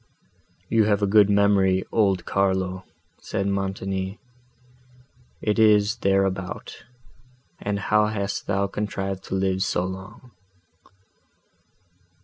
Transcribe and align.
"You 0.67 0.85
have 0.85 1.03
a 1.03 1.05
good 1.05 1.29
memory, 1.29 1.83
old 1.91 2.25
Carlo," 2.25 2.85
said 3.19 3.45
Montoni: 3.45 4.17
"it 5.43 5.59
is 5.59 5.97
thereabout; 5.97 6.85
and 7.59 7.77
how 7.77 8.07
hast 8.07 8.47
thou 8.47 8.65
contrived 8.65 9.23
to 9.25 9.35
live 9.35 9.61
so 9.61 9.85
long?" 9.85 10.31